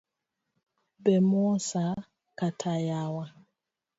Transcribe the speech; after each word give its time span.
Bemosa 1.03 1.85
kata 2.39 2.73
yawa. 2.87 3.25